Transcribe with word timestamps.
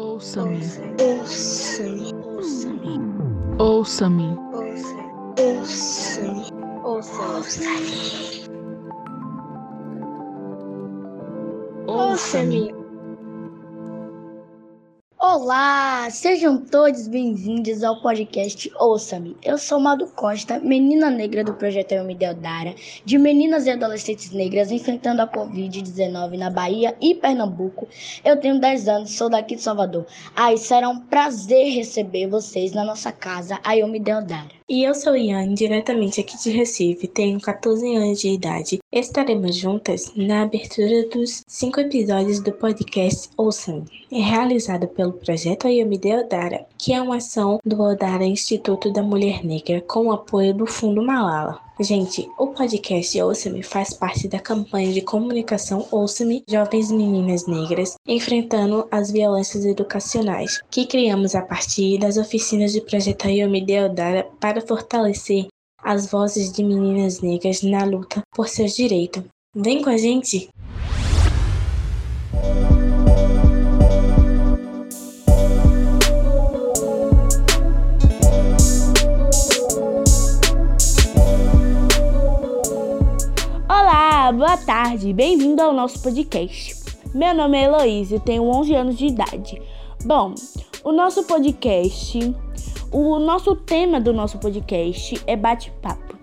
Ouça-me. 0.00 0.60
Ouça-me. 0.98 2.14
Ouça-me. 3.58 4.28
Ouça-me. 5.36 6.46
Ouça-me. 6.82 8.48
Ouça-me. 11.86 12.79
Olá, 15.32 16.10
sejam 16.10 16.58
todos 16.58 17.06
bem-vindos 17.06 17.84
ao 17.84 18.02
podcast 18.02 18.68
Ouça-me. 18.80 19.36
Eu 19.40 19.56
sou 19.58 19.78
Mado 19.78 20.08
Costa, 20.08 20.58
menina 20.58 21.08
negra 21.08 21.44
do 21.44 21.54
projeto 21.54 21.92
Eu 21.92 22.02
Me 22.02 22.16
Deodara, 22.16 22.74
de 23.04 23.16
meninas 23.16 23.64
e 23.64 23.70
adolescentes 23.70 24.32
negras 24.32 24.72
enfrentando 24.72 25.22
a 25.22 25.28
Covid-19 25.28 26.36
na 26.36 26.50
Bahia 26.50 26.96
e 27.00 27.14
Pernambuco. 27.14 27.86
Eu 28.24 28.40
tenho 28.40 28.58
10 28.58 28.88
anos, 28.88 29.12
sou 29.12 29.30
daqui 29.30 29.54
de 29.54 29.62
Salvador. 29.62 30.04
Aí 30.34 30.58
será 30.58 30.88
um 30.88 30.98
prazer 30.98 31.74
receber 31.74 32.26
vocês 32.26 32.72
na 32.72 32.82
nossa 32.82 33.12
casa, 33.12 33.60
a 33.62 33.76
Eu 33.76 33.86
Me 33.86 34.00
Deodara. 34.00 34.59
E 34.72 34.84
eu 34.84 34.94
sou 34.94 35.16
Iane, 35.16 35.56
diretamente 35.56 36.20
aqui 36.20 36.38
de 36.38 36.48
Recife, 36.50 37.08
tenho 37.08 37.40
14 37.40 37.96
anos 37.96 38.20
de 38.20 38.28
idade. 38.28 38.78
Estaremos 38.92 39.56
juntas 39.56 40.12
na 40.14 40.42
abertura 40.42 41.08
dos 41.08 41.42
cinco 41.44 41.80
episódios 41.80 42.38
do 42.38 42.52
podcast 42.52 43.28
Ouçam, 43.36 43.84
realizado 44.12 44.86
pelo 44.86 45.14
projeto 45.14 45.66
Ayumi 45.66 45.98
Deodara, 45.98 46.64
que 46.78 46.92
é 46.92 47.02
uma 47.02 47.16
ação 47.16 47.58
do 47.66 47.82
Odara 47.82 48.24
Instituto 48.24 48.92
da 48.92 49.02
Mulher 49.02 49.44
Negra 49.44 49.80
com 49.80 50.06
o 50.06 50.12
apoio 50.12 50.54
do 50.54 50.66
Fundo 50.66 51.02
Malala. 51.02 51.58
Gente, 51.82 52.30
o 52.38 52.48
podcast 52.48 53.18
Ouça-me 53.22 53.62
faz 53.62 53.94
parte 53.94 54.28
da 54.28 54.38
campanha 54.38 54.92
de 54.92 55.00
comunicação 55.00 55.88
Ouça-me 55.90 56.44
Jovens 56.46 56.92
Meninas 56.92 57.46
Negras 57.46 57.94
Enfrentando 58.06 58.86
as 58.90 59.10
Violências 59.10 59.64
Educacionais, 59.64 60.60
que 60.70 60.84
criamos 60.84 61.34
a 61.34 61.40
partir 61.40 61.98
das 61.98 62.18
oficinas 62.18 62.74
de 62.74 62.82
projeto 62.82 63.24
Ayumi 63.24 63.64
Deodara 63.64 64.28
para 64.38 64.60
fortalecer 64.60 65.46
as 65.82 66.10
vozes 66.10 66.52
de 66.52 66.62
meninas 66.62 67.22
negras 67.22 67.62
na 67.62 67.82
luta 67.82 68.20
por 68.34 68.46
seus 68.46 68.76
direitos. 68.76 69.24
Vem 69.56 69.80
com 69.80 69.88
a 69.88 69.96
gente! 69.96 70.50
Boa 84.32 84.56
tarde, 84.56 85.12
bem-vindo 85.12 85.60
ao 85.60 85.72
nosso 85.72 86.00
podcast. 86.00 86.76
Meu 87.12 87.34
nome 87.34 87.58
é 87.58 87.64
Heloísa 87.64 88.14
e 88.14 88.20
tenho 88.20 88.44
11 88.44 88.74
anos 88.76 88.96
de 88.96 89.06
idade. 89.06 89.60
Bom, 90.04 90.34
o 90.84 90.92
nosso 90.92 91.24
podcast, 91.24 92.18
o 92.92 93.18
nosso 93.18 93.56
tema 93.56 94.00
do 94.00 94.12
nosso 94.12 94.38
podcast 94.38 95.20
é 95.26 95.34
bate-papo. 95.34 96.16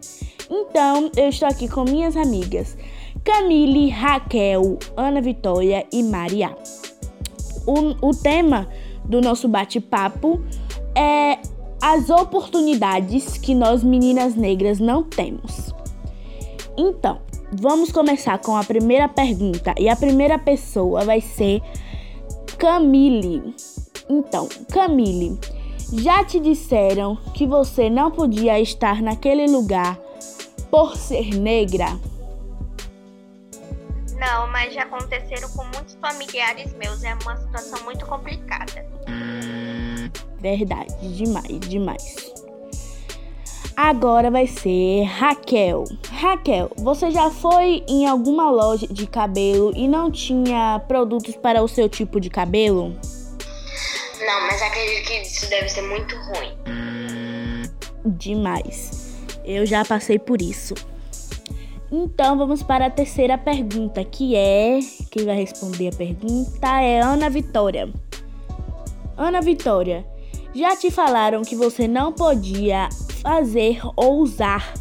Então, 0.50 1.12
eu 1.18 1.28
estou 1.28 1.50
aqui 1.50 1.68
com 1.68 1.84
minhas 1.84 2.16
amigas 2.16 2.78
Camille, 3.26 3.90
Raquel, 3.90 4.80
Ana 4.96 5.20
Vitória 5.22 5.86
e 5.92 6.02
Maria. 6.02 6.56
O, 7.66 8.08
o 8.08 8.16
tema 8.16 8.70
do 9.04 9.20
nosso 9.20 9.50
bate-papo 9.50 10.42
é 10.96 11.40
as 11.82 12.10
oportunidades 12.10 13.38
que 13.38 13.54
nós 13.54 13.84
meninas 13.84 14.34
negras 14.34 14.80
não 14.80 15.04
temos. 15.04 15.74
Então, 16.78 17.20
vamos 17.52 17.92
começar 17.92 18.38
com 18.40 18.56
a 18.56 18.64
primeira 18.64 19.08
pergunta 19.08 19.74
e 19.78 19.90
a 19.90 19.96
primeira 19.96 20.38
pessoa 20.38 21.04
vai 21.06 21.22
ser 21.22 21.62
Camille. 22.58 23.56
Então, 24.10 24.48
Camille, 24.72 25.38
já 25.94 26.24
te 26.24 26.40
disseram 26.40 27.16
que 27.34 27.46
você 27.46 27.90
não 27.90 28.12
podia 28.12 28.60
estar 28.60 29.02
naquele 29.02 29.48
lugar 29.48 29.98
por 30.70 30.96
ser 30.96 31.36
negra? 31.36 31.98
Não, 34.18 34.48
mas 34.48 34.74
já 34.74 34.84
aconteceram 34.84 35.50
com 35.50 35.64
muitos 35.66 35.96
familiares 36.02 36.74
meus. 36.74 37.04
É 37.04 37.14
uma 37.24 37.38
situação 37.38 37.84
muito 37.84 38.06
complicada. 38.06 38.86
Verdade, 40.40 41.16
demais, 41.16 41.60
demais. 41.62 42.37
Agora 43.78 44.32
vai 44.32 44.48
ser 44.48 45.04
Raquel. 45.04 45.84
Raquel, 46.10 46.72
você 46.78 47.12
já 47.12 47.30
foi 47.30 47.84
em 47.88 48.08
alguma 48.08 48.50
loja 48.50 48.88
de 48.88 49.06
cabelo 49.06 49.72
e 49.76 49.88
não 49.88 50.10
tinha 50.10 50.82
produtos 50.88 51.36
para 51.36 51.62
o 51.62 51.68
seu 51.68 51.88
tipo 51.88 52.20
de 52.20 52.28
cabelo? 52.28 52.96
Não, 54.20 54.48
mas 54.48 54.64
acredito 54.64 55.06
que 55.06 55.22
isso 55.22 55.48
deve 55.48 55.70
ser 55.70 55.84
muito 55.84 56.16
ruim. 56.16 57.70
Demais. 58.04 59.16
Eu 59.46 59.64
já 59.64 59.86
passei 59.86 60.18
por 60.18 60.42
isso. 60.42 60.74
Então 61.92 62.36
vamos 62.36 62.64
para 62.64 62.88
a 62.88 62.90
terceira 62.90 63.38
pergunta, 63.38 64.04
que 64.04 64.36
é. 64.36 64.80
Quem 65.12 65.24
vai 65.24 65.36
responder 65.36 65.90
a 65.90 65.96
pergunta 65.96 66.82
é 66.82 67.00
Ana 67.00 67.30
Vitória. 67.30 67.94
Ana 69.16 69.40
Vitória, 69.40 70.04
já 70.54 70.76
te 70.76 70.90
falaram 70.90 71.42
que 71.42 71.56
você 71.56 71.88
não 71.88 72.12
podia 72.12 72.90
fazer 73.22 73.80
ou 73.96 74.20
usar 74.20 74.74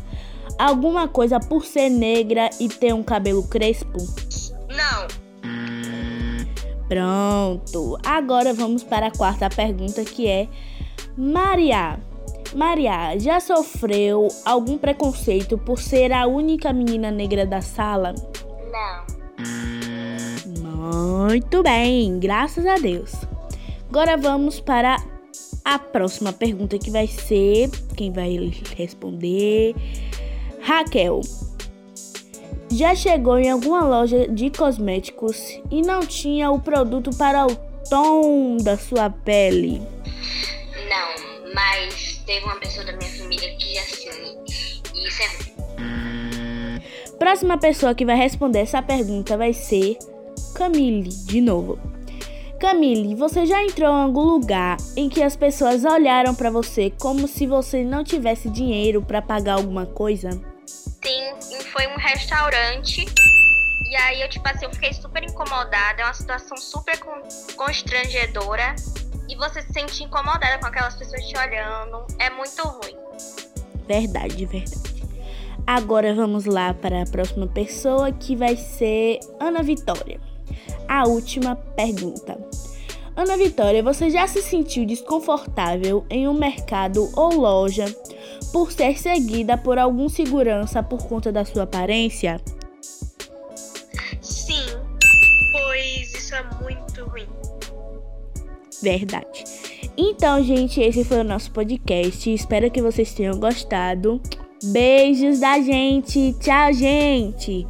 alguma 0.59 1.07
coisa 1.09 1.39
por 1.39 1.65
ser 1.65 1.91
negra 1.91 2.51
e 2.61 2.69
ter 2.69 2.95
um 2.95 3.03
cabelo 3.03 3.43
crespo? 3.49 3.99
Não. 4.69 5.07
Pronto. 6.89 7.99
Agora 8.05 8.55
vamos 8.55 8.83
para 8.85 9.09
a 9.09 9.11
quarta 9.11 9.49
pergunta 9.49 10.05
que 10.05 10.29
é 10.29 10.49
Maria. 11.17 11.99
Maria, 12.55 13.19
já 13.19 13.41
sofreu 13.41 14.29
algum 14.45 14.79
preconceito 14.79 15.59
por 15.59 15.81
ser 15.81 16.13
a 16.13 16.27
única 16.27 16.73
menina 16.73 17.11
negra 17.11 17.45
da 17.45 17.61
sala? 17.61 18.15
Não. 18.71 19.17
Muito 21.27 21.63
bem, 21.63 22.19
graças 22.21 22.65
a 22.65 22.77
Deus. 22.77 23.13
Agora 23.89 24.17
vamos 24.17 24.61
para 24.61 24.97
a 25.67 25.81
próxima 25.81 26.33
pergunta 26.33 26.79
que 26.79 26.93
vai 26.93 27.09
ser 27.09 27.69
quem 27.97 28.13
vai 28.13 28.53
responder? 28.77 29.75
Raquel. 30.63 31.21
Já 32.71 32.95
chegou 32.95 33.37
em 33.37 33.51
alguma 33.51 33.85
loja 33.85 34.29
de 34.29 34.49
cosméticos 34.49 35.61
e 35.69 35.83
não 35.83 36.07
tinha 36.07 36.53
o 36.53 36.61
produto 36.61 37.11
para 37.17 37.45
o 37.45 37.57
tom 37.91 38.59
da 38.59 38.77
sua 38.79 39.11
pele? 39.11 39.83
Não, 40.89 41.53
mas 41.53 42.23
teve 42.25 42.45
uma 42.45 42.61
pessoa 42.61 42.87
da 42.87 42.93
minha 42.93 43.11
família 43.11 43.57
que 43.57 43.77
assim. 43.79 44.09
E 44.95 45.09
isso 45.09 45.23
é 45.23 45.27
ruim. 45.27 46.81
Próxima 47.19 47.59
pessoa 47.59 47.93
que 47.93 48.05
vai 48.05 48.17
responder 48.17 48.61
essa 48.61 48.81
pergunta 48.81 49.37
vai 49.37 49.53
ser 49.53 49.99
Camille, 50.55 51.09
de 51.09 51.41
novo. 51.41 51.96
Camille, 52.61 53.15
você 53.15 53.45
já 53.45 53.63
entrou 53.63 53.89
em 53.91 54.03
algum 54.03 54.23
lugar 54.23 54.77
em 54.97 55.09
que 55.09 55.23
as 55.23 55.37
pessoas 55.37 55.85
olharam 55.85 56.35
para 56.35 56.51
você 56.51 56.91
como 56.99 57.29
se 57.29 57.47
você 57.47 57.85
não 57.85 58.03
tivesse 58.03 58.49
dinheiro 58.49 59.03
para 59.03 59.21
pagar 59.21 59.55
alguma 59.55 59.85
coisa? 59.85 60.31
Sim, 60.67 61.63
foi 61.73 61.87
um 61.87 61.97
restaurante. 61.97 63.05
E 63.89 63.97
aí 63.97 64.23
eu, 64.23 64.29
tipo 64.29 64.49
assim, 64.49 64.65
eu 64.65 64.73
fiquei 64.73 64.93
super 64.95 65.23
incomodada. 65.23 66.01
É 66.01 66.05
uma 66.05 66.15
situação 66.15 66.57
super 66.57 66.99
con- 66.99 67.23
constrangedora. 67.57 68.75
E 69.29 69.37
você 69.37 69.61
se 69.63 69.73
sente 69.73 70.03
incomodada 70.03 70.59
com 70.59 70.67
aquelas 70.67 70.97
pessoas 70.97 71.23
te 71.27 71.37
olhando. 71.39 72.07
É 72.19 72.31
muito 72.31 72.63
ruim. 72.63 72.97
Verdade, 73.87 74.47
verdade. 74.47 74.97
Agora 75.67 76.15
vamos 76.15 76.47
lá 76.47 76.73
para 76.75 77.03
a 77.03 77.07
próxima 77.07 77.47
pessoa 77.47 78.11
que 78.13 78.35
vai 78.35 78.57
ser 78.57 79.21
Ana 79.39 79.63
Vitória. 79.63 80.21
A 80.89 81.07
última 81.07 81.57
pergunta. 81.57 82.39
Ana 83.17 83.37
Vitória, 83.37 83.83
você 83.83 84.11
já 84.11 84.27
se 84.27 84.43
sentiu 84.43 84.85
desconfortável 84.85 86.05
em 86.11 86.29
um 86.29 86.35
mercado 86.35 87.11
ou 87.17 87.35
loja 87.35 87.87
por 88.53 88.71
ser 88.71 88.99
seguida 88.99 89.57
por 89.57 89.79
algum 89.79 90.09
segurança 90.09 90.83
por 90.83 91.07
conta 91.07 91.33
da 91.33 91.45
sua 91.45 91.63
aparência? 91.63 92.39
Sim, 94.21 94.67
pois 95.51 96.15
isso 96.15 96.35
é 96.35 96.43
muito 96.63 97.05
ruim. 97.07 97.27
Verdade. 98.83 99.45
Então, 99.97 100.43
gente, 100.43 100.79
esse 100.81 101.03
foi 101.03 101.21
o 101.21 101.25
nosso 101.25 101.51
podcast. 101.53 102.33
Espero 102.33 102.71
que 102.71 102.83
vocês 102.83 103.15
tenham 103.15 103.41
gostado. 103.41 104.21
Beijos 104.63 105.41
da 105.41 105.59
gente. 105.61 106.35
Tchau, 106.39 106.73
gente. 106.75 107.67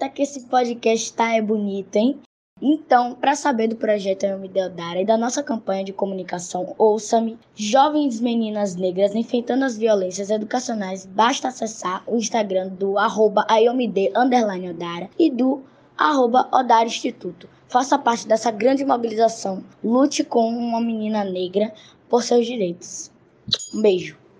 Eita, 0.00 0.08
que 0.08 0.22
esse 0.22 0.40
podcast 0.44 1.12
tá 1.12 1.34
é 1.34 1.42
bonito, 1.42 1.94
hein? 1.96 2.18
Então, 2.62 3.14
para 3.14 3.34
saber 3.34 3.68
do 3.68 3.76
projeto 3.76 4.24
Eu 4.24 4.38
Me 4.38 4.48
Deodara 4.48 5.02
e 5.02 5.04
da 5.04 5.18
nossa 5.18 5.42
campanha 5.42 5.84
de 5.84 5.92
comunicação 5.92 6.74
Ouça-me, 6.78 7.38
Jovens 7.54 8.18
Meninas 8.18 8.76
Negras 8.76 9.14
Enfrentando 9.14 9.66
as 9.66 9.76
Violências 9.76 10.30
Educacionais, 10.30 11.04
basta 11.04 11.48
acessar 11.48 12.02
o 12.06 12.16
Instagram 12.16 12.68
do 12.68 12.96
arroba 12.96 13.46
Odara 13.46 15.10
e 15.18 15.30
do 15.30 15.62
arroba 15.98 16.48
Odara 16.50 16.86
Instituto. 16.86 17.46
Faça 17.68 17.98
parte 17.98 18.26
dessa 18.26 18.50
grande 18.50 18.86
mobilização. 18.86 19.62
Lute 19.84 20.24
com 20.24 20.48
uma 20.48 20.80
menina 20.80 21.24
negra 21.24 21.74
por 22.08 22.22
seus 22.22 22.46
direitos. 22.46 23.10
Um 23.74 23.82
beijo. 23.82 24.19